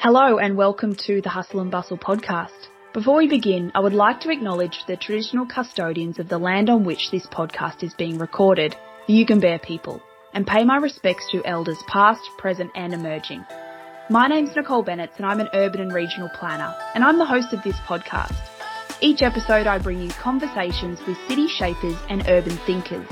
[0.00, 2.68] Hello and welcome to the Hustle and Bustle podcast.
[2.94, 6.84] Before we begin, I would like to acknowledge the traditional custodians of the land on
[6.84, 8.76] which this podcast is being recorded,
[9.08, 10.00] the Yugambeh people,
[10.32, 13.44] and pay my respects to elders past, present and emerging.
[14.08, 17.52] My name's Nicole Bennett and I'm an urban and regional planner, and I'm the host
[17.52, 18.36] of this podcast.
[19.00, 23.08] Each episode I bring you conversations with city shapers and urban thinkers,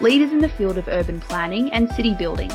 [0.00, 2.52] leaders in the field of urban planning and city building.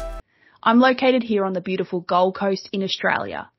[0.63, 3.50] I'm located here on the beautiful Gold Coast in Australia,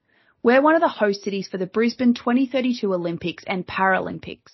[0.45, 4.53] we're one of the host cities for the Brisbane 2032 Olympics and Paralympics.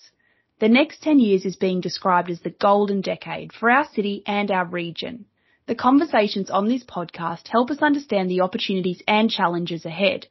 [0.61, 4.49] The next 10 years is being described as the golden decade for our city and
[4.51, 5.25] our region.
[5.67, 10.27] The conversations on this podcast help us understand the opportunities and challenges ahead.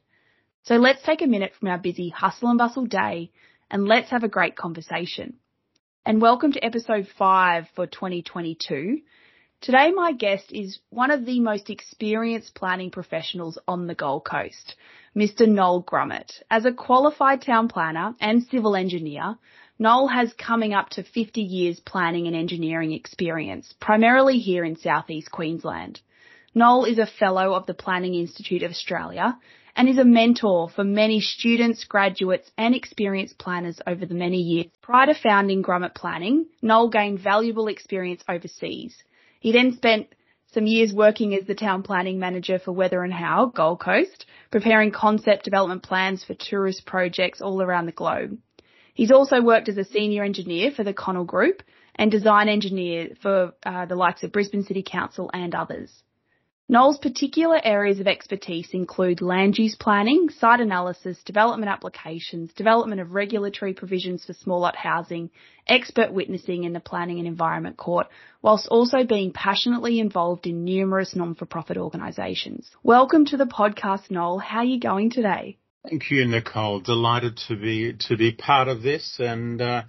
[0.63, 3.29] So let's take a minute from our busy hustle and bustle day
[3.69, 5.35] and let's have a great conversation.
[6.07, 9.01] And welcome to episode 5 for 2022.
[9.61, 14.73] Today my guest is one of the most experienced planning professionals on the Gold Coast.
[15.15, 15.47] Mr.
[15.47, 16.41] Noel Grummet.
[16.49, 19.37] As a qualified town planner and civil engineer,
[19.77, 25.29] Noel has coming up to 50 years planning and engineering experience, primarily here in southeast
[25.29, 26.01] Queensland.
[26.55, 29.37] Noel is a fellow of the Planning Institute of Australia
[29.75, 34.71] and is a mentor for many students, graduates and experienced planners over the many years.
[34.81, 38.97] Prior to founding Grummet Planning, Noel gained valuable experience overseas.
[39.41, 40.07] He then spent
[40.53, 45.45] some years working as the town planning manager for Weathered Howe, Gold Coast, preparing concept
[45.45, 48.37] development plans for tourist projects all around the globe.
[48.93, 51.63] He's also worked as a senior engineer for the Connell Group
[51.95, 55.91] and design engineer for uh, the likes of Brisbane City Council and others.
[56.71, 63.11] Noel's particular areas of expertise include land use planning, site analysis, development applications, development of
[63.11, 65.31] regulatory provisions for small lot housing,
[65.67, 68.07] expert witnessing in the Planning and Environment Court,
[68.41, 72.71] whilst also being passionately involved in numerous non-for-profit organisations.
[72.83, 74.37] Welcome to the podcast, Noel.
[74.37, 75.57] How are you going today?
[75.89, 76.79] Thank you, Nicole.
[76.79, 79.83] Delighted to be to be part of this, and uh,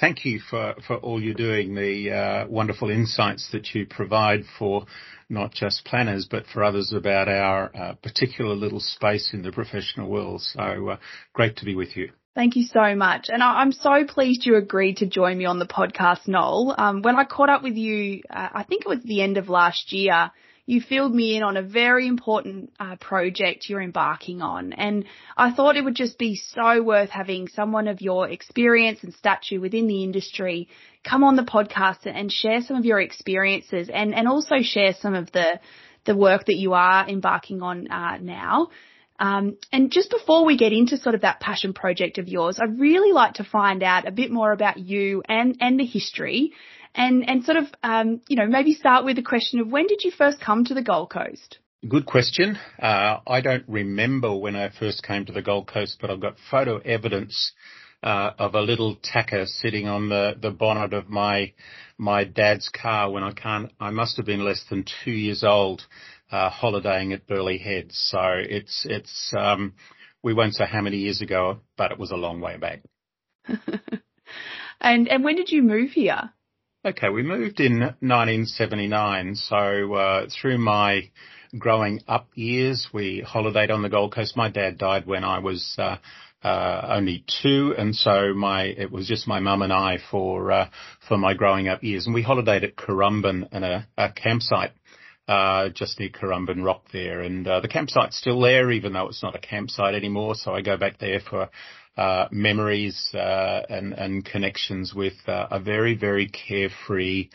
[0.00, 1.76] thank you for for all you're doing.
[1.76, 4.86] The uh, wonderful insights that you provide for
[5.28, 10.08] not just planners, but for others about our uh, particular little space in the professional
[10.08, 10.42] world.
[10.42, 10.96] So uh,
[11.32, 12.10] great to be with you.
[12.34, 13.28] Thank you so much.
[13.28, 16.74] And I'm so pleased you agreed to join me on the podcast, Noel.
[16.76, 19.48] Um, when I caught up with you, uh, I think it was the end of
[19.48, 20.30] last year,
[20.66, 24.72] you filled me in on a very important uh, project you're embarking on.
[24.72, 25.04] And
[25.36, 29.60] I thought it would just be so worth having someone of your experience and stature
[29.60, 30.68] within the industry
[31.04, 35.14] come on the podcast and share some of your experiences and, and also share some
[35.14, 35.60] of the,
[36.04, 38.68] the work that you are embarking on uh, now.
[39.18, 42.78] Um, and just before we get into sort of that passion project of yours, I'd
[42.78, 46.52] really like to find out a bit more about you and, and the history
[46.96, 50.02] and, and sort of, um, you know, maybe start with the question of when did
[50.02, 51.58] you first come to the Gold Coast?
[51.86, 52.58] Good question.
[52.80, 56.36] Uh, I don't remember when I first came to the Gold Coast, but I've got
[56.50, 57.52] photo evidence
[58.02, 61.52] uh, of a little tacker sitting on the, the bonnet of my
[61.98, 63.70] my dad's car when I can't.
[63.78, 65.82] I must have been less than two years old,
[66.30, 67.96] uh, holidaying at Burleigh Heads.
[68.10, 69.74] So it's it's um,
[70.22, 72.82] we won't say how many years ago, but it was a long way back.
[74.80, 76.32] and and when did you move here?
[76.86, 79.34] Okay, we moved in 1979.
[79.34, 81.10] So uh, through my
[81.58, 84.36] growing up years, we holidayed on the Gold Coast.
[84.36, 85.96] My dad died when I was uh,
[86.44, 90.68] uh, only two, and so my it was just my mum and I for uh,
[91.08, 94.70] for my growing up years, and we holidayed at Currumbin in a, a campsite.
[95.26, 99.24] Uh, just near Currumbin Rock there, and uh, the campsite's still there, even though it's
[99.24, 100.36] not a campsite anymore.
[100.36, 101.48] So I go back there for
[102.30, 107.28] memories uh, and, and connections with uh, a very, very carefree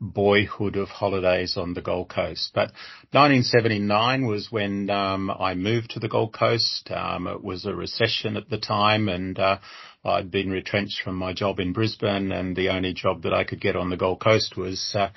[0.00, 2.52] boyhood of holidays on the Gold Coast.
[2.54, 2.72] But
[3.12, 6.90] 1979 was when um, I moved to the Gold Coast.
[6.90, 9.58] Um, it was a recession at the time, and uh,
[10.04, 13.60] I'd been retrenched from my job in Brisbane, and the only job that I could
[13.60, 15.08] get on the Gold Coast was uh,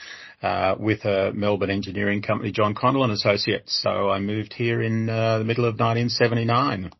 [0.45, 3.79] uh, with a Melbourne engineering company, John Connell and Associates.
[3.81, 6.91] So I moved here in uh, the middle of 1979.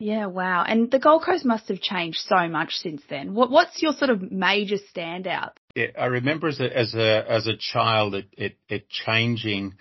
[0.00, 0.64] Yeah, wow.
[0.66, 3.34] And the Gold Coast must have changed so much since then.
[3.34, 5.50] What, what's your sort of major standout?
[5.76, 9.74] Yeah, I remember as a as a as a child it it, it changing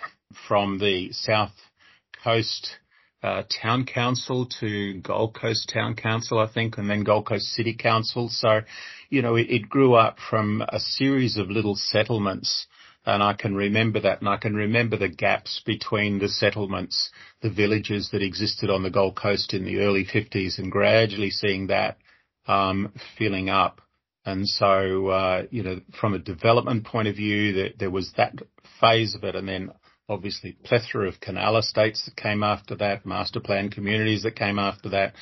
[0.48, 1.54] from the South
[2.22, 2.70] Coast
[3.24, 7.74] uh, Town Council to Gold Coast Town Council, I think, and then Gold Coast City
[7.74, 8.28] Council.
[8.30, 8.62] So,
[9.10, 12.68] you know, it, it grew up from a series of little settlements
[13.06, 17.10] and I can remember that, and I can remember the gaps between the settlements,
[17.42, 21.68] the villages that existed on the Gold Coast in the early 50s, and gradually seeing
[21.68, 21.98] that
[22.48, 23.82] um, filling up.
[24.26, 28.34] And so, uh, you know, from a development point of view, there, there was that
[28.80, 29.72] phase of it, and then
[30.10, 34.90] obviously plethora of canal estates that came after that, master plan communities that came after
[34.90, 35.14] that,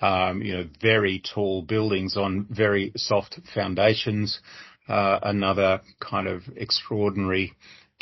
[0.00, 4.40] um, you know, very tall buildings on very soft foundations,
[4.88, 7.52] uh, another kind of extraordinary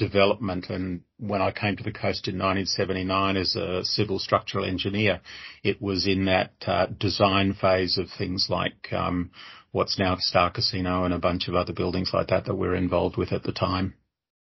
[0.01, 0.71] development.
[0.71, 5.21] And when I came to the coast in 1979 as a civil structural engineer,
[5.63, 9.31] it was in that uh, design phase of things like um,
[9.73, 12.75] what's now Star Casino and a bunch of other buildings like that that we we're
[12.75, 13.95] involved with at the time.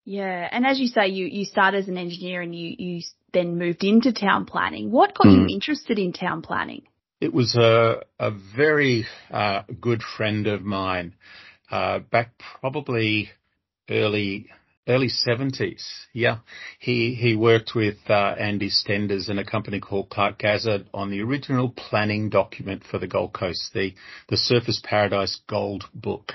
[0.04, 3.02] Yeah, and as you say, you you started as an engineer and you you
[3.32, 4.90] then moved into town planning.
[4.90, 5.32] What got mm.
[5.32, 5.48] you hmm.
[5.48, 6.82] interested in town planning?
[7.20, 11.14] It was a a very uh, good friend of mine
[11.72, 13.30] uh, back probably
[13.90, 14.46] early
[14.86, 15.84] early seventies.
[16.12, 16.38] Yeah,
[16.78, 21.22] he he worked with uh, Andy Stenders and a company called Clarke Gazzard on the
[21.22, 23.94] original planning document for the Gold Coast, the
[24.28, 26.34] the Surfers Paradise Gold Book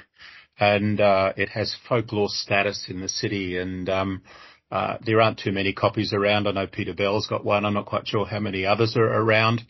[0.60, 3.58] and uh, it has folklore status in the city.
[3.58, 4.24] And um,
[4.72, 6.48] uh, there aren't too many copies around.
[6.48, 7.66] I know Peter Bell's got one.
[7.66, 9.62] I'm not quite sure how many others are around,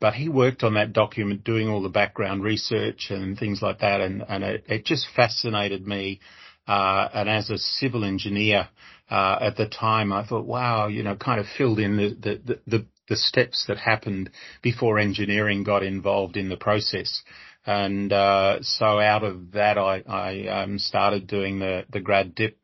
[0.00, 4.00] but he worked on that document, doing all the background research and things like that,
[4.00, 6.20] and, and it, it just fascinated me.
[6.66, 8.68] Uh, and as a civil engineer
[9.10, 12.60] uh, at the time, I thought, wow, you know, kind of filled in the, the,
[12.66, 14.30] the, the steps that happened
[14.62, 17.22] before engineering got involved in the process.
[17.66, 22.58] And uh, so out of that, I, I um, started doing the, the grad dip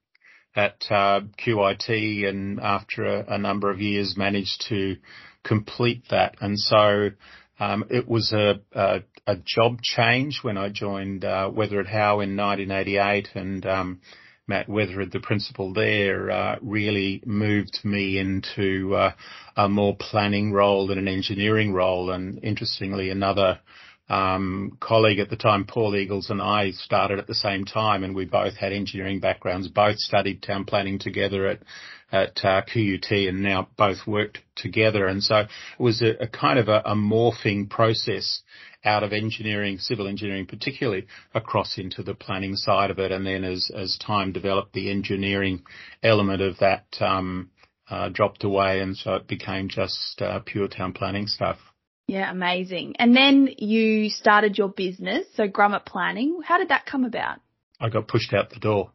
[0.55, 4.97] at uh, QIT, and after a, a, number of years, managed to
[5.45, 6.37] complete that.
[6.41, 7.11] And so
[7.59, 12.37] um, it was a, a, a, job change when I joined uh, Weathered Howe in
[12.37, 14.01] 1988, and um,
[14.49, 19.13] Matt Weathered, the principal there, uh, really moved me into uh,
[19.57, 22.11] a more planning role than an engineering role.
[22.11, 23.61] And interestingly, another
[24.11, 28.15] um, colleague at the time, Paul Eagles, and I started at the same time, and
[28.15, 31.61] we both had engineering backgrounds, both studied town planning together at
[32.13, 35.07] at uh, QUT, and now both worked together.
[35.07, 35.49] And so it
[35.79, 38.43] was a, a kind of a, a, morphing process
[38.85, 43.13] out of engineering, civil engineering particularly, across into the planning side of it.
[43.13, 45.63] And then as as time developed, the engineering
[46.03, 47.51] element of that um,
[47.89, 51.59] uh, dropped away, and so it became just uh, pure town planning stuff.
[52.11, 52.97] Yeah, amazing.
[52.99, 56.41] And then you started your business, so Grummet Planning.
[56.45, 57.39] How did that come about?
[57.79, 58.91] I got pushed out the door,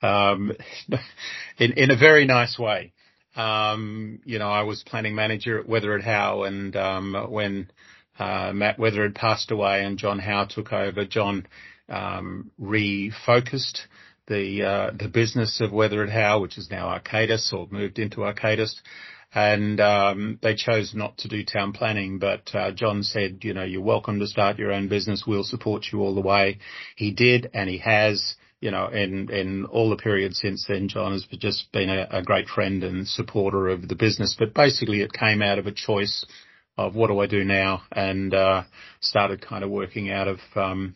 [0.00, 0.50] um,
[1.58, 2.94] in in a very nice way.
[3.36, 7.70] Um, you know, I was planning manager at Weathered Howe, and um, when
[8.18, 11.46] uh, Matt Weathered passed away and John Howe took over, John
[11.90, 13.80] um, refocused
[14.26, 18.72] the uh, the business of Weathered Howe, which is now Arcadis or moved into Arcadis
[19.34, 22.18] and um, they chose not to do town planning.
[22.18, 25.24] But uh, John said, you know, you're welcome to start your own business.
[25.26, 26.58] We'll support you all the way.
[26.96, 28.34] He did, and he has.
[28.60, 32.22] You know, in in all the periods since then, John has just been a, a
[32.22, 34.34] great friend and supporter of the business.
[34.38, 36.24] But basically, it came out of a choice
[36.78, 38.62] of what do I do now, and uh,
[39.00, 40.94] started kind of working out of um,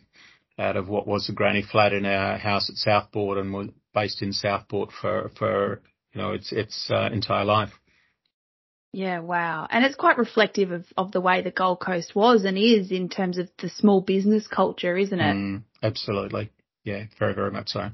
[0.57, 4.23] out of what was a granny flat in our house at Southport, and was based
[4.23, 5.81] in Southport for for
[6.13, 7.71] you know its its uh, entire life.
[8.91, 9.67] Yeah, wow.
[9.69, 13.09] And it's quite reflective of, of the way the Gold Coast was and is in
[13.09, 15.35] terms of the small business culture, isn't it?
[15.35, 16.51] Mm, absolutely.
[16.83, 17.89] Yeah, very, very much so.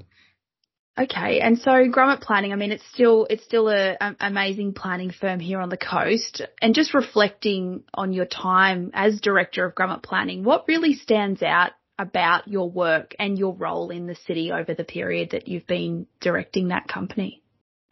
[0.98, 5.10] Okay, and so Grummet Planning, I mean, it's still it's still a, a, amazing planning
[5.10, 6.40] firm here on the coast.
[6.62, 11.72] And just reflecting on your time as director of Grummet Planning, what really stands out
[11.98, 16.06] about your work and your role in the city over the period that you've been
[16.20, 17.42] directing that company?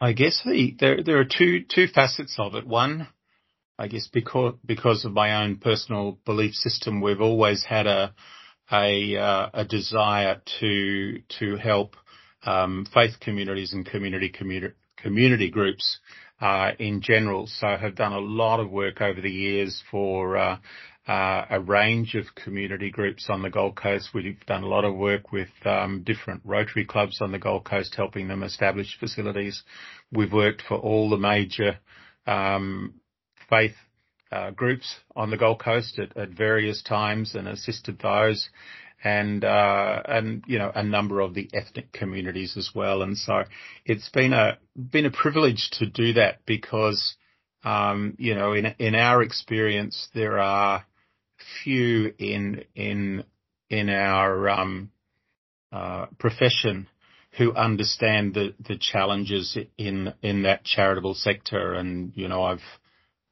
[0.01, 2.67] I guess the, there there are two two facets of it.
[2.67, 3.07] One,
[3.79, 8.13] I guess because because of my own personal belief system, we've always had a
[8.71, 11.95] a uh, a desire to to help
[12.45, 15.99] um, faith communities and community community community groups
[16.41, 17.47] uh, in general.
[17.47, 20.57] So have done a lot of work over the years for uh,
[21.07, 24.09] a range of community groups on the Gold Coast.
[24.13, 27.93] We've done a lot of work with um, different Rotary clubs on the Gold Coast,
[27.95, 29.63] helping them establish facilities.
[30.11, 31.79] We've worked for all the major
[32.25, 32.95] um,
[33.49, 33.75] faith
[34.31, 38.49] uh, groups on the Gold Coast at, at, various times and assisted those.
[39.03, 43.43] And uh, and you know a number of the ethnic communities as well, and so
[43.85, 47.15] it's been a been a privilege to do that because
[47.63, 50.85] um, you know in in our experience there are
[51.63, 53.23] few in in
[53.69, 54.91] in our um,
[55.71, 56.87] uh, profession
[57.37, 61.73] who understand the the challenges in in that charitable sector.
[61.73, 62.59] And you know, I've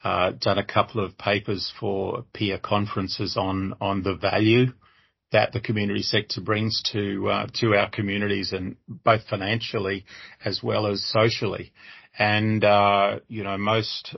[0.04, 4.68] uh, done a couple of papers for peer conferences on on the value
[5.32, 10.06] that the community sector brings to uh, to our communities, and both financially
[10.44, 11.72] as well as socially.
[12.18, 14.16] And, uh, you know, most,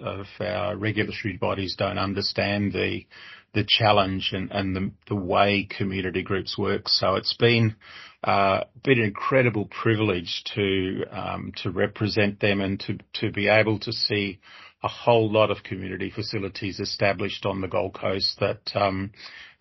[0.00, 3.06] of our regulatory bodies don't understand the,
[3.52, 6.88] the challenge and, the, way community groups work.
[6.88, 7.76] So it's been,
[8.24, 13.78] uh, been an incredible privilege to, um, to represent them and to, to be able
[13.80, 14.40] to see
[14.82, 19.12] a whole lot of community facilities established on the Gold Coast that, um,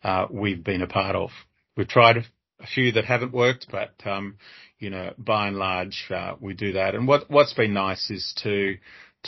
[0.03, 1.31] uh, we've been a part of.
[1.75, 4.37] We've tried a few that haven't worked, but, um,
[4.81, 6.95] you know, by and large, uh, we do that.
[6.95, 8.77] And what, what's been nice is to,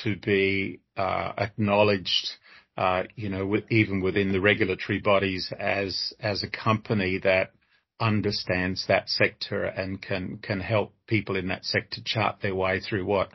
[0.04, 2.32] to be, uh, acknowledged,
[2.76, 7.52] uh, you know, with, even within the regulatory bodies as, as a company that
[8.00, 13.06] understands that sector and can, can help people in that sector chart their way through
[13.06, 13.30] what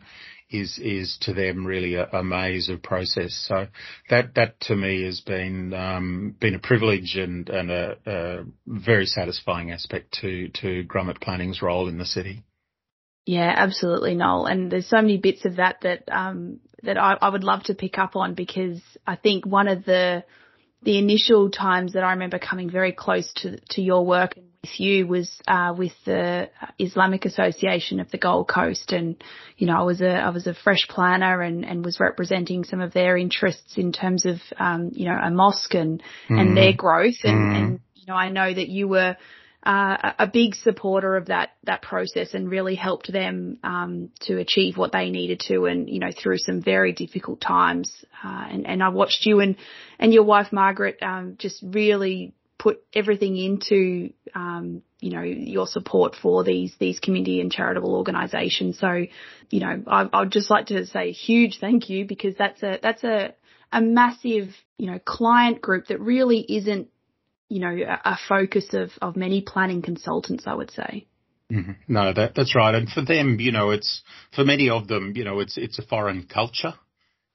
[0.50, 3.34] is is to them really a, a maze of process.
[3.48, 3.66] So
[4.10, 9.06] that that to me has been um, been a privilege and and a, a very
[9.06, 12.42] satisfying aspect to to Grummet Planning's role in the city.
[13.26, 14.46] Yeah, absolutely, Noel.
[14.46, 17.74] And there's so many bits of that that um, that I, I would love to
[17.74, 20.24] pick up on because I think one of the
[20.82, 24.80] the initial times that I remember coming very close to to your work and with
[24.80, 29.22] you was uh, with the Islamic Association of the Gold Coast, and
[29.56, 32.80] you know I was a I was a fresh planner and and was representing some
[32.80, 36.40] of their interests in terms of um, you know a mosque and mm.
[36.40, 37.56] and their growth, and, mm.
[37.56, 39.16] and you know I know that you were.
[39.68, 44.78] Uh, a big supporter of that that process and really helped them um, to achieve
[44.78, 47.92] what they needed to, and you know through some very difficult times.
[48.24, 49.56] Uh, and and I watched you and
[49.98, 56.16] and your wife Margaret um, just really put everything into um, you know your support
[56.16, 58.78] for these these community and charitable organisations.
[58.78, 59.04] So,
[59.50, 62.78] you know, I, I'd just like to say a huge thank you because that's a
[62.82, 63.34] that's a
[63.70, 64.48] a massive
[64.78, 66.88] you know client group that really isn't
[67.48, 70.44] you know a, focus of of many planning consultants.
[70.46, 71.06] I would say.
[71.50, 71.72] Mm-hmm.
[71.88, 72.74] No, that, that's right.
[72.74, 74.02] And for them, you know, it's
[74.34, 76.74] for many of them, you know, it's it's a foreign culture,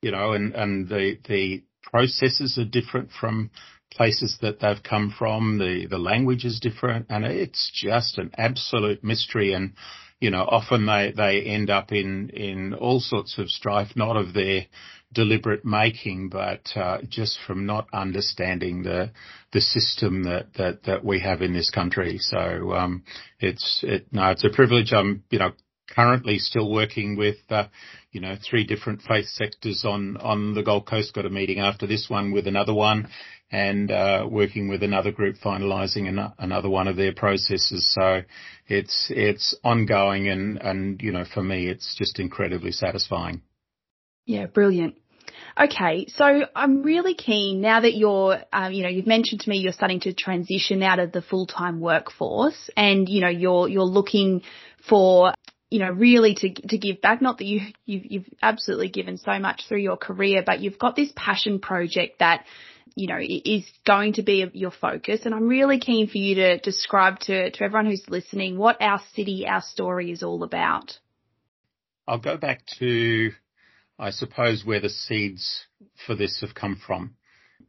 [0.03, 3.49] you know, and and the the processes are different from
[3.95, 5.57] places that they've come from.
[5.57, 9.53] The, the language is different and it's just an absolute mystery.
[9.53, 9.73] And,
[10.19, 14.33] you know, often they, they end up in, in all sorts of strife, not of
[14.33, 14.65] their
[15.13, 19.11] deliberate making, but, uh, just from not understanding the,
[19.51, 22.17] the system that, that, that we have in this country.
[22.19, 23.03] So, um,
[23.39, 24.91] it's, it, no, it's a privilege.
[24.93, 25.51] I'm, you know,
[25.89, 27.67] currently still working with, uh,
[28.11, 31.13] you know, three different faith sectors on, on the Gold Coast.
[31.13, 33.09] Got a meeting after this one with another one
[33.53, 37.93] and uh, working with another group finalizing an, another one of their processes.
[37.93, 38.23] So
[38.67, 43.43] it's it's ongoing, and and you know for me it's just incredibly satisfying.
[44.25, 44.95] Yeah, brilliant.
[45.59, 49.57] Okay, so I'm really keen now that you're, um, you know, you've mentioned to me
[49.57, 54.41] you're starting to transition out of the full-time workforce, and you know you're you're looking
[54.87, 55.33] for
[55.69, 57.21] you know, really to to give back.
[57.21, 60.95] Not that you you've, you've absolutely given so much through your career, but you've got
[60.95, 62.45] this passion project that
[62.95, 65.21] you know, is going to be your focus.
[65.25, 69.01] And I'm really keen for you to describe to, to everyone who's listening what our
[69.15, 70.97] city, our story is all about.
[72.07, 73.31] I'll go back to,
[73.99, 75.65] I suppose, where the seeds
[76.05, 77.15] for this have come from.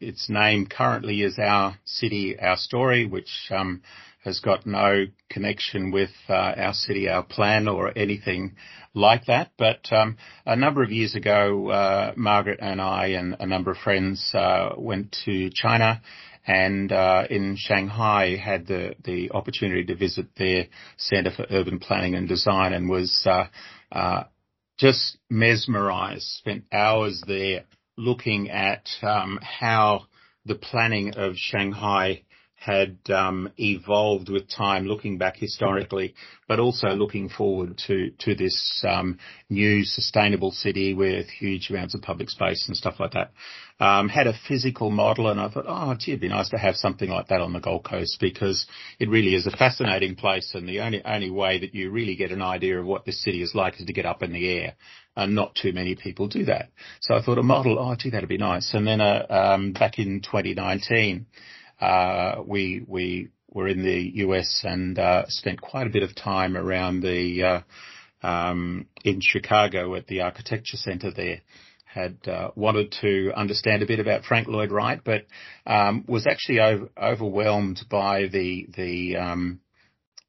[0.01, 3.83] Its name currently is Our City, Our Story, which um,
[4.25, 8.57] has got no connection with uh, our city, our plan, or anything
[8.95, 9.53] like that.
[9.59, 10.17] But um,
[10.47, 14.71] a number of years ago, uh, Margaret and I and a number of friends uh,
[14.77, 16.01] went to China
[16.47, 20.67] and uh, in Shanghai had the the opportunity to visit their
[20.97, 23.47] Center for Urban Planning and Design and was uh,
[23.91, 24.25] uh,
[24.79, 26.23] just mesmerized.
[26.23, 27.65] Spent hours there
[27.97, 30.07] looking at um, how
[30.45, 32.23] the planning of Shanghai
[32.65, 36.15] had um, evolved with time, looking back historically,
[36.49, 39.19] but also looking forward to to this um,
[39.51, 43.33] new sustainable city with huge amounts of public space and stuff like that.
[43.81, 46.77] Um, had a physical model, and I thought, oh, gee, it'd be nice to have
[46.77, 48.67] something like that on the Gold Coast because
[48.99, 52.33] it really is a fascinating place, and the only only way that you really get
[52.33, 54.75] an idea of what this city is like is to get up in the air
[55.17, 56.71] and not too many people do that.
[57.01, 58.75] So I thought a model, oh gee, that'd be nice.
[58.75, 61.64] And then uh, um, back in 2019, uh,
[62.47, 67.01] we we were in the US and uh, spent quite a bit of time around
[67.01, 71.41] the uh, um, in Chicago at the Architecture Center there.
[71.85, 75.27] Had uh, wanted to understand a bit about Frank Lloyd Wright, but
[75.65, 79.61] um, was actually over, overwhelmed by the the um,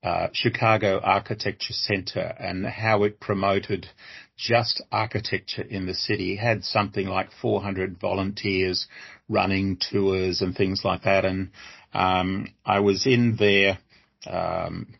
[0.03, 3.87] uh, Chicago Architecture Center and how it promoted
[4.37, 6.35] just architecture in the city.
[6.35, 8.87] had something like 400 volunteers
[9.29, 11.25] running tours and things like that.
[11.25, 11.51] And
[11.93, 13.79] um, I was in their,
[14.27, 14.93] um,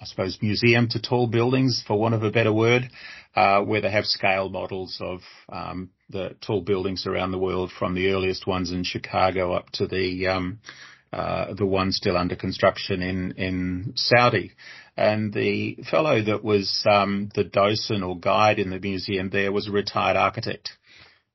[0.00, 2.90] I suppose, museum to tall buildings, for want of a better word,
[3.34, 7.94] uh, where they have scale models of um, the tall buildings around the world, from
[7.94, 10.60] the earliest ones in Chicago up to the um,
[11.12, 14.52] uh, the one still under construction in in Saudi.
[14.96, 19.68] And the fellow that was um, the docent or guide in the museum there was
[19.68, 20.70] a retired architect.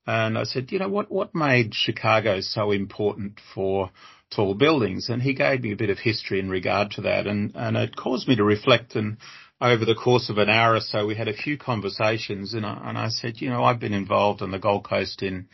[0.06, 3.92] And I said, you know, what what made Chicago so important for
[4.30, 5.10] tall buildings.
[5.10, 7.96] And he gave me a bit of history in regard to that and, and it
[7.96, 9.18] caused me to reflect and
[9.60, 12.90] over the course of an hour or so we had a few conversations and I,
[12.90, 15.48] and I said, you know, I've been involved on the Gold Coast in,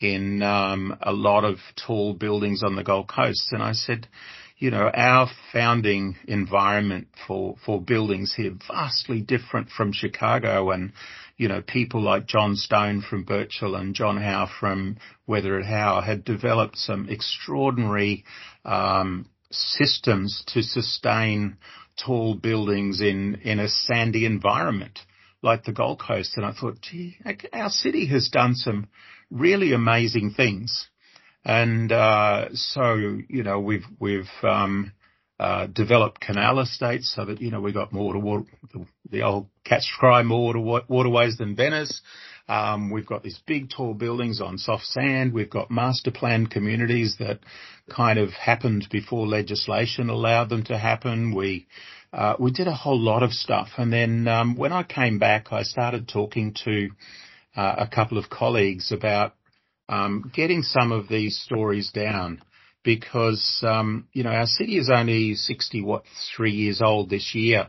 [0.00, 3.48] in, um, a lot of tall buildings on the Gold Coast.
[3.50, 4.06] And I said,
[4.60, 10.92] you know, our founding environment for, for buildings here vastly different from Chicago and,
[11.38, 16.24] you know, people like John Stone from Birchall and John Howe from Weathered Howe had
[16.24, 18.24] developed some extraordinary
[18.66, 21.56] um, systems to sustain
[21.98, 24.98] tall buildings in, in a sandy environment
[25.42, 26.36] like the Gold Coast.
[26.36, 27.16] And I thought, gee,
[27.54, 28.88] our city has done some
[29.30, 30.89] really amazing things.
[31.44, 32.94] And uh, so,
[33.28, 34.92] you know, we've we've um,
[35.38, 38.44] uh, developed canal estates so that, you know, we got more water,
[39.10, 42.02] the old catch cry more water, waterways than Venice.
[42.46, 45.32] Um, we've got these big tall buildings on soft sand.
[45.32, 47.38] We've got master planned communities that
[47.88, 51.34] kind of happened before legislation allowed them to happen.
[51.34, 51.68] We,
[52.12, 53.68] uh, we did a whole lot of stuff.
[53.78, 56.90] And then, um, when I came back, I started talking to,
[57.56, 59.36] uh, a couple of colleagues about,
[59.90, 62.40] um, getting some of these stories down
[62.84, 67.68] because, um, you know, our city is only 63 years old this year.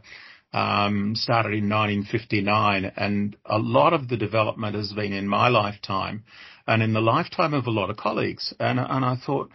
[0.53, 6.25] Um, started in 1959 and a lot of the development has been in my lifetime
[6.67, 8.53] and in the lifetime of a lot of colleagues.
[8.59, 9.49] And, and I thought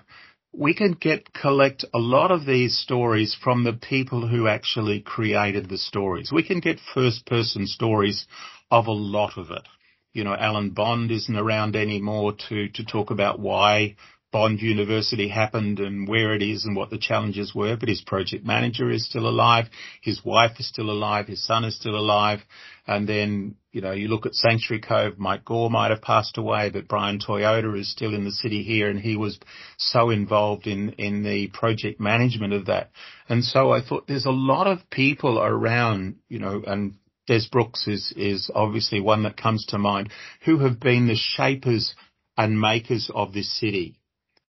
[0.54, 5.68] we can get, collect a lot of these stories from the people who actually created
[5.68, 6.32] the stories.
[6.32, 8.26] We can get first person stories
[8.70, 9.68] of a lot of it.
[10.16, 13.96] You know, Alan Bond isn't around anymore to, to talk about why
[14.32, 18.42] Bond University happened and where it is and what the challenges were, but his project
[18.42, 19.66] manager is still alive.
[20.00, 21.26] His wife is still alive.
[21.26, 22.40] His son is still alive.
[22.86, 26.70] And then, you know, you look at Sanctuary Cove, Mike Gore might have passed away,
[26.70, 29.38] but Brian Toyota is still in the city here and he was
[29.76, 32.88] so involved in, in the project management of that.
[33.28, 36.94] And so I thought there's a lot of people around, you know, and
[37.26, 40.10] Des Brooks is, is obviously one that comes to mind
[40.44, 41.94] who have been the shapers
[42.36, 43.96] and makers of this city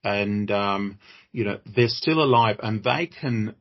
[0.04, 0.98] and um,
[1.32, 3.54] you know they're still alive, and they can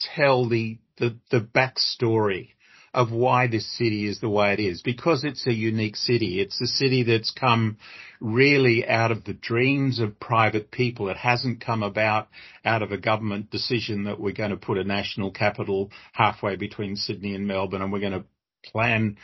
[0.00, 2.50] tell the the, the backstory
[2.94, 6.40] of why this city is the way it is because it's a unique city.
[6.40, 7.76] It's a city that's come
[8.18, 11.08] really out of the dreams of private people.
[11.08, 12.28] It hasn't come about
[12.64, 16.96] out of a government decision that we're going to put a national capital halfway between
[16.96, 18.24] Sydney and Melbourne and we're going to
[18.64, 19.16] plan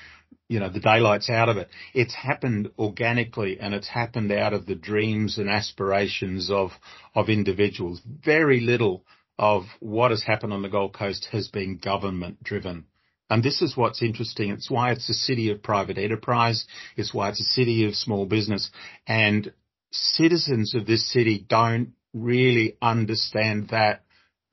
[0.48, 1.68] you know, the daylights out of it.
[1.94, 6.72] It's happened organically and it's happened out of the dreams and aspirations of,
[7.14, 8.00] of individuals.
[8.04, 9.04] Very little
[9.38, 12.84] of what has happened on the Gold Coast has been government driven.
[13.30, 14.50] And this is what's interesting.
[14.50, 16.66] It's why it's a city of private enterprise.
[16.96, 18.70] It's why it's a city of small business
[19.06, 19.52] and
[19.90, 24.03] citizens of this city don't really understand that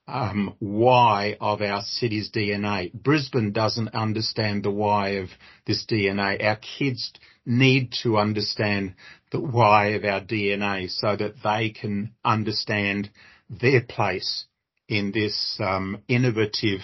[0.07, 2.91] um, why of our city's DNA.
[2.93, 5.29] Brisbane doesn't understand the why of
[5.65, 6.43] this DNA.
[6.43, 7.13] Our kids
[7.45, 8.95] need to understand
[9.31, 13.09] the why of our DNA so that they can understand
[13.49, 14.45] their place
[14.87, 16.81] in this um, innovative,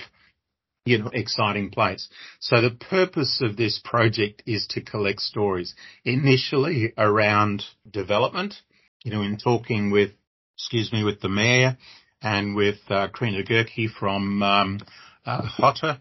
[0.85, 2.07] you know, exciting place.
[2.39, 5.75] So the purpose of this project is to collect stories
[6.05, 8.55] initially around development,
[9.03, 10.11] you know, in talking with,
[10.55, 11.77] excuse me, with the mayor
[12.21, 14.79] and with uh, Criena Gehrke from um,
[15.25, 15.99] uh, HOTA,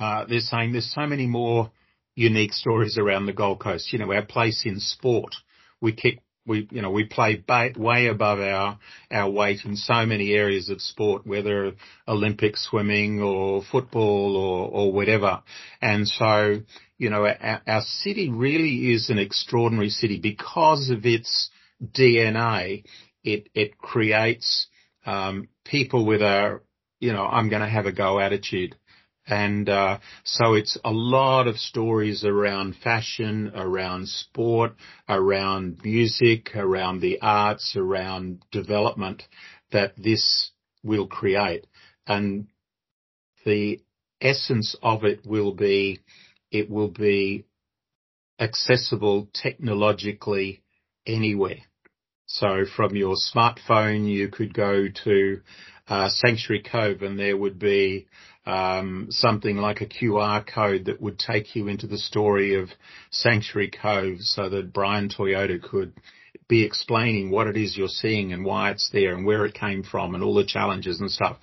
[0.00, 1.70] uh, they're saying there's so many more
[2.14, 3.92] unique stories around the Gold Coast.
[3.92, 5.34] You know, our place in sport,
[5.80, 7.42] we kick, we, you know, we play
[7.76, 8.78] way above our,
[9.10, 11.72] our weight in so many areas of sport, whether
[12.06, 15.42] Olympic swimming or football or, or whatever.
[15.82, 16.60] And so,
[16.96, 21.50] you know, our, our city really is an extraordinary city because of its
[21.82, 22.84] DNA.
[23.22, 24.68] It, it creates
[25.08, 26.60] um, people with a,
[27.00, 28.76] you know, I'm going to have a go attitude.
[29.26, 34.74] And uh, so it's a lot of stories around fashion, around sport,
[35.08, 39.22] around music, around the arts, around development
[39.72, 40.50] that this
[40.82, 41.66] will create.
[42.06, 42.48] And
[43.46, 43.80] the
[44.20, 46.00] essence of it will be,
[46.50, 47.44] it will be
[48.38, 50.62] accessible technologically
[51.06, 51.60] anywhere.
[52.38, 55.40] So from your smartphone, you could go to
[55.88, 58.06] uh, Sanctuary Cove and there would be
[58.46, 62.68] um, something like a QR code that would take you into the story of
[63.10, 65.94] Sanctuary Cove so that Brian Toyota could
[66.46, 69.82] be explaining what it is you're seeing and why it's there and where it came
[69.82, 71.38] from and all the challenges and stuff.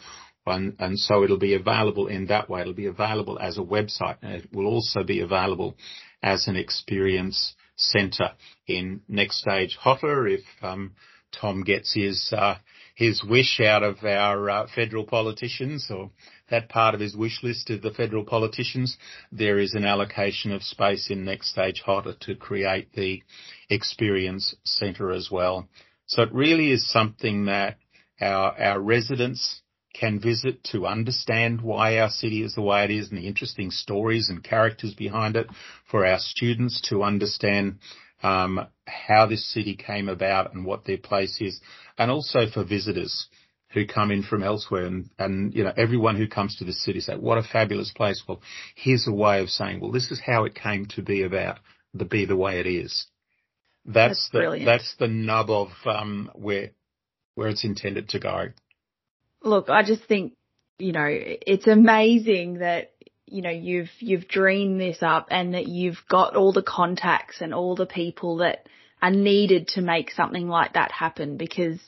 [0.45, 2.61] And, and so it'll be available in that way.
[2.61, 5.75] It'll be available as a website and it will also be available
[6.23, 8.31] as an experience center
[8.67, 10.93] in next stage HOTA if um,
[11.31, 12.55] Tom gets his uh,
[12.95, 16.11] his wish out of our uh, federal politicians or
[16.49, 18.97] that part of his wish list of the federal politicians,
[19.31, 23.21] there is an allocation of space in Next Stage HOTA to create the
[23.69, 25.67] experience centre as well.
[26.07, 27.77] So it really is something that
[28.21, 29.61] our, our residents
[29.99, 33.71] can visit to understand why our city is the way it is and the interesting
[33.71, 35.47] stories and characters behind it
[35.89, 37.77] for our students to understand
[38.23, 41.61] um, how this city came about and what their place is,
[41.97, 43.27] and also for visitors
[43.69, 47.01] who come in from elsewhere and, and, you know, everyone who comes to the city
[47.01, 48.23] say, what a fabulous place.
[48.27, 48.41] Well,
[48.75, 51.59] here's a way of saying, well, this is how it came to be about
[51.93, 53.05] the be the way it is.
[53.85, 54.65] That's, that's the, brilliant.
[54.65, 56.71] that's the nub of, um, where,
[57.35, 58.47] where it's intended to go.
[59.45, 60.33] Look, I just think,
[60.79, 62.91] you know, it's amazing that
[63.27, 67.53] you know you've you've dreamed this up and that you've got all the contacts and
[67.53, 68.67] all the people that
[69.01, 71.79] are needed to make something like that happen because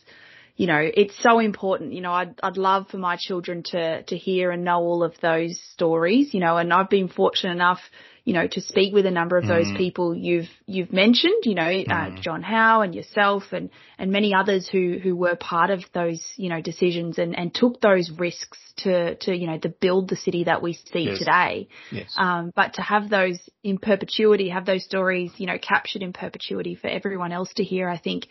[0.56, 1.94] you know it's so important.
[1.94, 5.14] You know I'd I'd love for my children to to hear and know all of
[5.22, 7.82] those stories you know and I've been fortunate enough
[8.28, 9.78] you know, to speak with a number of those mm.
[9.78, 12.18] people you've you've mentioned, you know, uh, mm.
[12.18, 16.22] uh, John Howe and yourself and and many others who who were part of those
[16.36, 20.18] you know decisions and and took those risks to to you know to build the
[20.18, 21.20] city that we see yes.
[21.20, 21.70] today.
[21.90, 22.14] Yes.
[22.18, 26.76] Um, but to have those in perpetuity, have those stories, you know, captured in perpetuity
[26.76, 28.28] for everyone else to hear, I think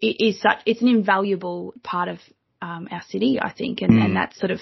[0.00, 2.20] is such it's an invaluable part of
[2.62, 4.04] um, our city, I think, and, mm.
[4.04, 4.60] and that sort of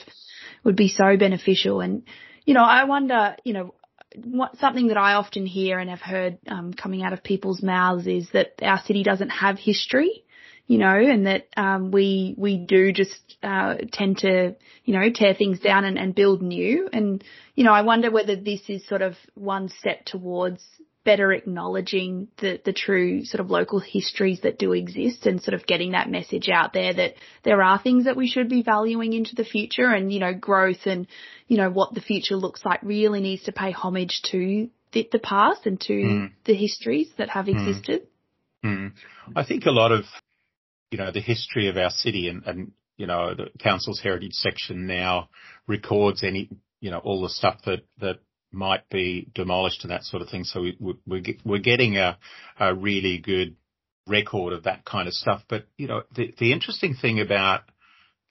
[0.64, 1.82] would be so beneficial.
[1.82, 2.04] And
[2.46, 3.74] you know, I wonder, you know,
[4.16, 8.06] what, something that I often hear and have heard um, coming out of people's mouths
[8.06, 10.24] is that our city doesn't have history,
[10.66, 15.34] you know, and that um, we we do just uh, tend to, you know, tear
[15.34, 16.88] things down and, and build new.
[16.92, 17.22] And
[17.54, 20.62] you know, I wonder whether this is sort of one step towards
[21.04, 25.66] better acknowledging the, the true sort of local histories that do exist and sort of
[25.66, 29.34] getting that message out there that there are things that we should be valuing into
[29.34, 31.06] the future and, you know, growth and,
[31.48, 35.18] you know, what the future looks like really needs to pay homage to the, the
[35.18, 36.30] past and to mm.
[36.44, 37.56] the histories that have hmm.
[37.56, 38.06] existed.
[38.64, 38.92] Mm.
[39.34, 40.04] I think a lot of,
[40.90, 44.86] you know, the history of our city and, and, you know, the council's heritage section
[44.86, 45.30] now
[45.66, 46.48] records any,
[46.80, 48.18] you know, all the stuff that, that
[48.52, 50.44] might be demolished and that sort of thing.
[50.44, 52.18] So we, we're, we're getting a,
[52.58, 53.56] a really good
[54.06, 55.42] record of that kind of stuff.
[55.48, 57.62] But, you know, the, the interesting thing about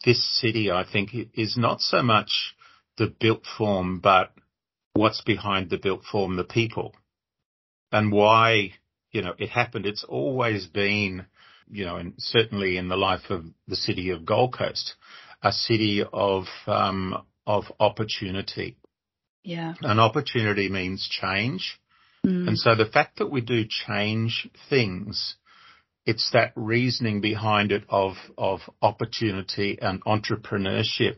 [0.06, 2.56] this city, I think, is not so much
[2.98, 4.34] the built form, but
[4.94, 6.94] what's behind the built form, the people
[7.92, 8.74] and why,
[9.12, 9.86] you know, it happened.
[9.86, 11.26] It's always been,
[11.70, 14.96] you know, and certainly in the life of the city of Gold Coast,
[15.42, 18.78] a city of, um, of opportunity
[19.44, 19.74] yeah.
[19.82, 21.80] An opportunity means change.
[22.26, 22.50] Mm.
[22.50, 25.36] And so the fact that we do change things,
[26.06, 31.18] it's that reasoning behind it of, of opportunity and entrepreneurship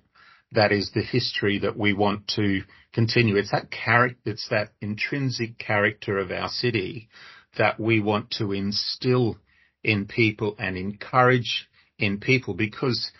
[0.53, 2.61] that is the history that we want to
[2.93, 3.35] continue.
[3.37, 7.09] It's that character, it's that intrinsic character of our city
[7.57, 9.37] that we want to instill
[9.83, 13.11] in people and encourage in people because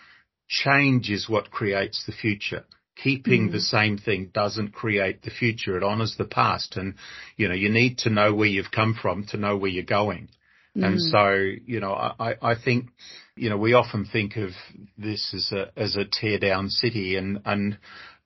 [0.48, 2.64] change is what creates the future
[2.96, 3.52] keeping mm.
[3.52, 5.76] the same thing doesn't create the future.
[5.76, 6.76] It honors the past.
[6.76, 6.94] And,
[7.36, 10.28] you know, you need to know where you've come from to know where you're going.
[10.76, 10.84] Mm.
[10.84, 11.32] And so,
[11.66, 12.90] you know, I, I think,
[13.36, 14.50] you know, we often think of
[14.96, 17.78] this as a, as a tear down city and, and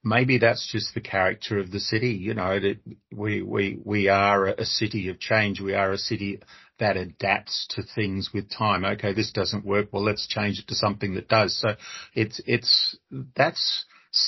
[0.05, 2.13] maybe that's just the character of the city.
[2.13, 2.79] You know, that
[3.13, 5.61] we, we, we are a city of change.
[5.61, 6.41] We are a city
[6.79, 8.85] that adapts to things with time.
[8.85, 9.89] Okay, this doesn't work.
[9.93, 11.59] Well, let's change it to something that does.
[11.59, 11.75] So
[12.15, 12.97] it's, it's,
[13.35, 13.85] that's,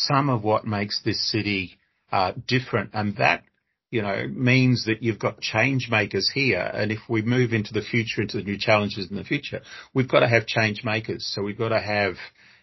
[0.07, 1.79] some of what makes this city
[2.13, 3.43] uh, different, and that
[3.91, 6.71] you know means that you've got change makers here.
[6.73, 9.63] And if we move into the future, into the new challenges in the future,
[9.95, 11.31] we've got to have change makers.
[11.35, 12.15] So we've got to have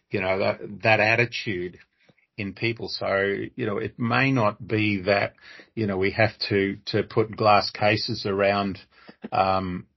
[0.10, 1.78] you know that, that attitude
[2.38, 2.88] in people.
[2.88, 5.34] So, you know, it may not be that,
[5.76, 8.80] you know, we have to, to put glass cases around,
[9.32, 9.88] um,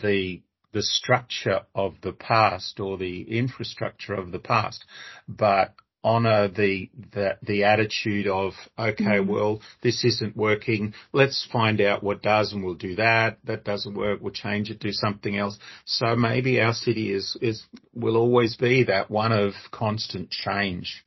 [0.00, 4.84] the, the structure of the past or the infrastructure of the past,
[5.28, 5.74] but
[6.06, 9.26] honor the, the, the attitude of, okay, mm.
[9.26, 10.94] well, this isn't working.
[11.12, 13.38] Let's find out what does and we'll do that.
[13.44, 14.20] That doesn't work.
[14.22, 15.58] We'll change it, do something else.
[15.84, 21.04] So maybe our city is, is, will always be that one of constant change.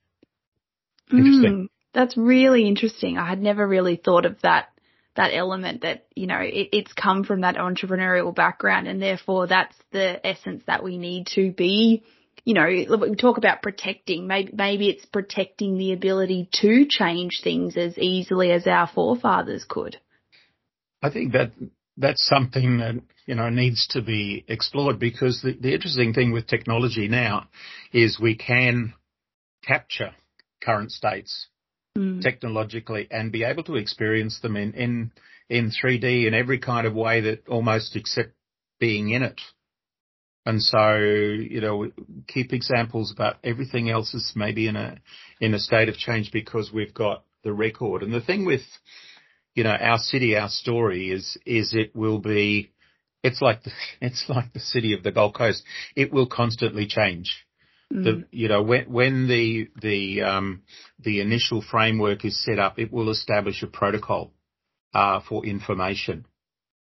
[1.09, 1.63] Interesting.
[1.63, 1.67] Mm.
[1.93, 3.17] That's really interesting.
[3.17, 4.67] I had never really thought of that
[5.15, 9.75] that element that you know it, it's come from that entrepreneurial background and therefore that's
[9.91, 12.03] the essence that we need to be
[12.45, 17.77] you know we talk about protecting maybe maybe it's protecting the ability to change things
[17.77, 19.97] as easily as our forefathers could
[21.01, 21.51] i think that
[21.97, 26.47] that's something that you know needs to be explored because the, the interesting thing with
[26.47, 27.47] technology now
[27.91, 28.93] is we can
[29.63, 30.11] capture
[30.63, 31.47] current states
[31.97, 32.21] mm.
[32.21, 35.11] technologically and be able to experience them in, in,
[35.49, 38.31] in 3D in every kind of way that almost except
[38.79, 39.39] being in it.
[40.45, 41.91] And so, you know,
[42.27, 44.97] keep examples about everything else is maybe in a,
[45.39, 48.03] in a state of change because we've got the record.
[48.03, 48.61] And the thing with,
[49.53, 52.71] you know, our city, our story is, is it will be,
[53.23, 53.71] it's like the,
[54.01, 55.63] it's like the city of the Gold Coast.
[55.95, 57.45] It will constantly change.
[57.93, 58.03] Mm.
[58.03, 60.63] The, you know, when, when the, the, um,
[60.99, 64.33] the initial framework is set up, it will establish a protocol,
[64.93, 66.25] uh, for information.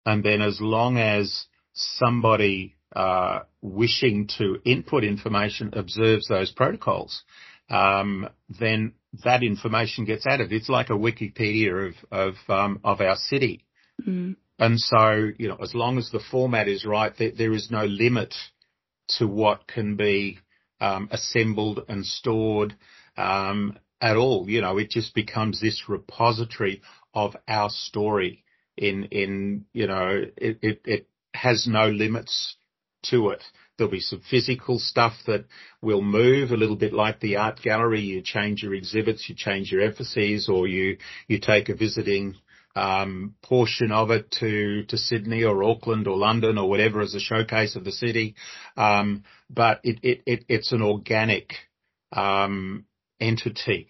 [0.05, 7.23] And then as long as somebody, uh, wishing to input information observes those protocols,
[7.71, 8.29] um,
[8.61, 10.53] then that information gets added.
[10.53, 13.65] It's like a Wikipedia of, of, um, of our city.
[14.07, 14.37] Mm.
[14.59, 17.85] And so, you know, as long as the format is right, there, there is no
[17.85, 18.35] limit
[19.19, 20.39] to what can be
[20.81, 22.75] um, assembled and stored
[23.17, 24.49] um, at all.
[24.49, 26.83] You know, it just becomes this repository
[27.15, 28.45] of our story.
[28.77, 32.57] In in you know, it, it, it has no limits
[33.05, 33.43] to it.
[33.77, 35.45] There'll be some physical stuff that
[35.81, 38.01] will move a little bit like the art gallery.
[38.01, 42.35] You change your exhibits, you change your emphases, or you you take a visiting
[42.75, 47.21] um, portion of it to to Sydney or Auckland or London or whatever as a
[47.21, 48.35] showcase of the city.
[48.77, 51.55] Um, but it, it, it, it's an organic
[52.13, 52.85] um,
[53.21, 53.89] entity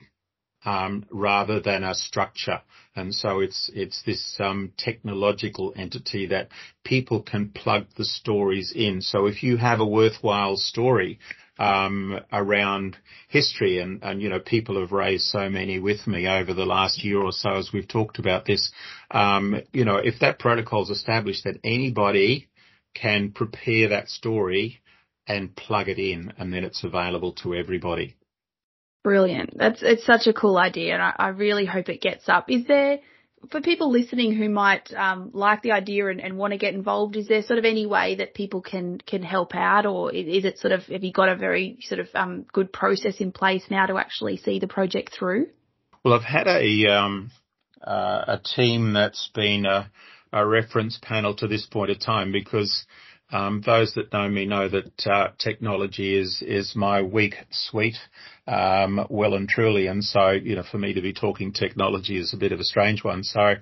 [0.64, 2.60] um, rather than a structure.
[2.96, 6.48] And so it's it's this um, technological entity that
[6.84, 9.00] people can plug the stories in.
[9.00, 11.18] So if you have a worthwhile story
[11.58, 12.96] um, around
[13.28, 17.04] history, and, and you know people have raised so many with me over the last
[17.04, 18.70] year or so as we've talked about this.
[19.10, 22.48] Um, you know, if that protocol is established, that anybody
[22.94, 24.80] can prepare that story
[25.26, 28.16] and plug it in, and then it's available to everybody.
[29.08, 29.56] Brilliant.
[29.56, 32.50] That's it's such a cool idea, and I, I really hope it gets up.
[32.50, 32.98] Is there
[33.50, 37.16] for people listening who might um, like the idea and, and, want to get involved,
[37.16, 40.58] is there sort of any way that people can can help out, or is it
[40.58, 43.86] sort of have you got a very sort of um, good process in place now
[43.86, 45.46] to actually see the project through?
[46.04, 47.30] Well, I've had a um,
[47.82, 49.90] uh, a team that's been a,
[50.34, 52.84] a reference panel to this point of time because
[53.30, 57.98] um, those that know me know that uh, technology is is my weak suite,
[58.46, 59.86] um, well and truly.
[59.86, 62.64] And so, you know, for me to be talking technology is a bit of a
[62.64, 63.22] strange one.
[63.22, 63.54] So,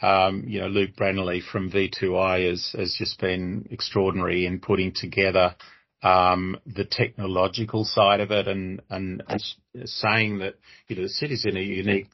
[0.00, 5.54] um, you know, Luke Brannelly from V2I has has just been extraordinary in putting together
[6.02, 9.42] um, the technological side of it and, and and
[9.84, 10.54] saying that
[10.88, 12.08] you know the city's in a unique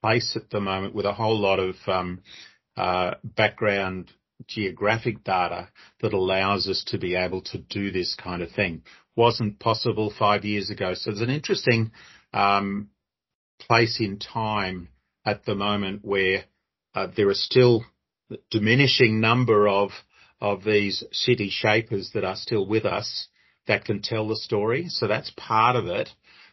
[0.00, 2.20] place at the moment with a whole lot of um,
[2.76, 4.12] uh, background
[4.46, 5.68] geographic data
[6.00, 8.82] that allows us to be able to do this kind of thing.
[9.14, 10.94] Wasn't possible five years ago.
[10.94, 11.92] So there's an interesting
[12.32, 12.90] um,
[13.60, 14.88] place in time
[15.24, 16.44] at the moment where
[16.94, 17.84] uh, there are still
[18.50, 19.90] diminishing number of
[20.40, 23.28] of these city shapers that are still with us
[23.66, 24.86] that can tell the story.
[24.88, 26.10] So that's part of it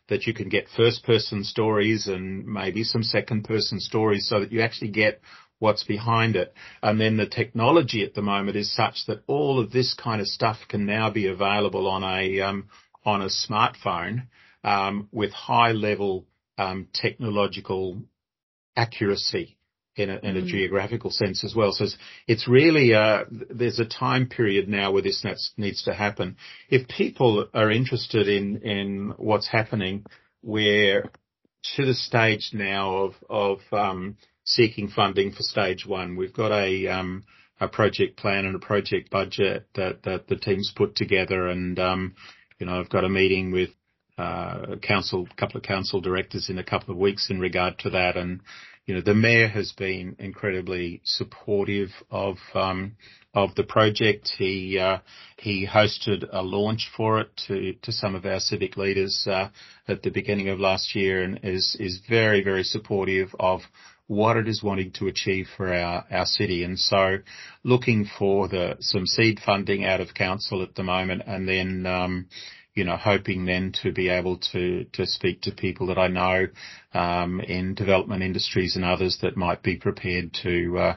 [0.10, 4.52] that you can get first person stories and maybe some second person stories so that
[4.52, 5.22] you actually get
[5.64, 6.54] what's behind it.
[6.82, 10.28] And then the technology at the moment is such that all of this kind of
[10.28, 12.68] stuff can now be available on a um,
[13.06, 14.28] on a smartphone
[14.66, 16.26] um, with high level
[16.58, 18.02] um, technological
[18.76, 19.56] accuracy
[19.96, 20.48] in a, in a mm.
[20.48, 21.72] geographical sense as well.
[21.72, 21.98] So it's,
[22.28, 26.36] it's really uh, there's a time period now where this needs to happen.
[26.70, 30.06] If people are interested in in what's happening,
[30.42, 31.10] we're
[31.76, 36.16] to the stage now of of um, seeking funding for stage one.
[36.16, 37.24] We've got a um,
[37.60, 42.16] a project plan and a project budget that that the team's put together, and um,
[42.60, 43.70] you know I've got a meeting with
[44.18, 47.90] uh, council, a couple of council directors in a couple of weeks in regard to
[47.92, 48.42] that, and
[48.86, 52.96] you know the mayor has been incredibly supportive of um,
[53.34, 54.32] of the project.
[54.38, 55.00] He uh,
[55.38, 59.50] he hosted a launch for it to to some of our civic leaders uh,
[59.88, 63.62] at the beginning of last year, and is is very very supportive of
[64.14, 66.64] what it is wanting to achieve for our, our city.
[66.64, 67.18] And so
[67.64, 72.28] looking for the, some seed funding out of council at the moment and then, um,
[72.74, 76.48] you know, hoping then to be able to, to speak to people that I know,
[76.94, 80.96] um, in development industries and others that might be prepared to, uh,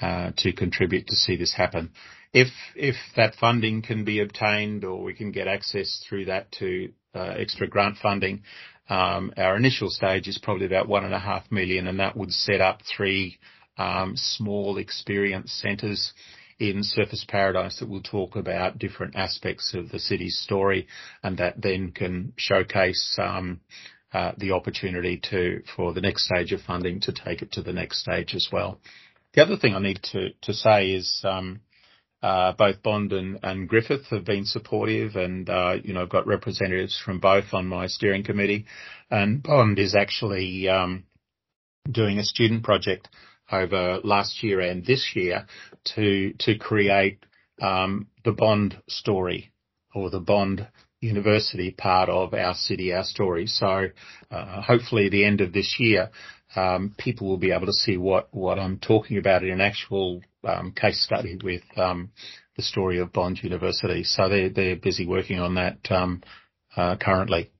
[0.00, 1.90] uh, to contribute to see this happen.
[2.32, 6.92] If, if that funding can be obtained or we can get access through that to,
[7.14, 8.42] uh, extra grant funding,
[8.88, 12.60] our initial stage is probably about one and a half million and that would set
[12.60, 13.38] up three,
[13.76, 16.12] um, small experience centres
[16.58, 20.88] in Surfers Paradise that will talk about different aspects of the city's story
[21.22, 23.60] and that then can showcase um,
[24.12, 27.72] uh, the opportunity to for the next stage of funding to take it to the
[27.72, 28.80] next stage as well.
[29.34, 31.60] The other thing I need to, to say is um,
[32.22, 37.00] uh, both Bond and, Griffith have been supportive and, uh, you know, I've got representatives
[37.04, 38.66] from both on my steering committee
[39.10, 41.04] and Bond is actually um,
[41.90, 43.08] doing a student project
[43.50, 45.46] over last year and this year
[45.94, 47.24] to to create
[47.62, 49.50] um, the Bond story
[49.94, 50.68] or the Bond
[51.00, 53.46] University part of our city, our story.
[53.46, 53.88] So
[54.30, 56.10] uh, hopefully, at the end of this year,
[56.56, 60.22] um, people will be able to see what what I'm talking about in an actual
[60.44, 62.10] um, case study with um,
[62.56, 64.04] the story of Bond University.
[64.04, 66.22] So they're they're busy working on that um,
[66.76, 67.50] uh, currently.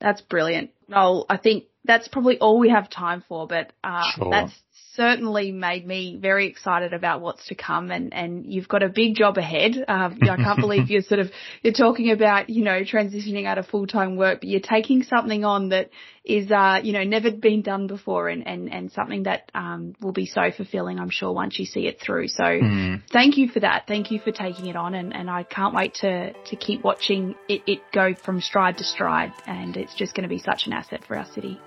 [0.00, 0.70] That's brilliant.
[0.88, 4.30] Noel, I think that's probably all we have time for, but uh, sure.
[4.30, 4.52] that's
[4.96, 9.14] certainly made me very excited about what's to come and, and you've got a big
[9.14, 9.76] job ahead.
[9.86, 11.30] Um, I can't believe you're sort of,
[11.62, 15.68] you're talking about, you know, transitioning out of full-time work, but you're taking something on
[15.68, 15.90] that
[16.24, 20.12] is, uh, you know, never been done before and, and, and something that, um, will
[20.12, 22.28] be so fulfilling, I'm sure, once you see it through.
[22.28, 23.02] So mm.
[23.12, 23.84] thank you for that.
[23.86, 27.34] Thank you for taking it on and, and I can't wait to, to keep watching
[27.48, 30.72] it, it go from stride to stride and it's just going to be such an
[30.72, 31.60] asset for our city.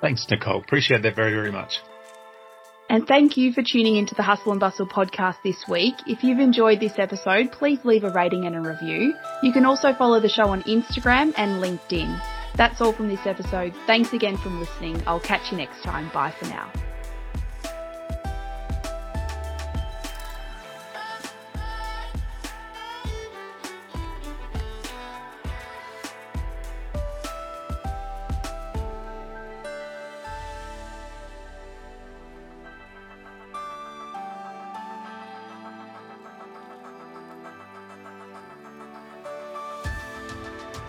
[0.00, 0.60] Thanks, Nicole.
[0.60, 1.80] Appreciate that very, very much.
[2.88, 5.94] And thank you for tuning into the Hustle and Bustle podcast this week.
[6.06, 9.14] If you've enjoyed this episode, please leave a rating and a review.
[9.42, 12.20] You can also follow the show on Instagram and LinkedIn.
[12.56, 13.74] That's all from this episode.
[13.86, 15.02] Thanks again for listening.
[15.06, 16.10] I'll catch you next time.
[16.10, 16.70] Bye for now.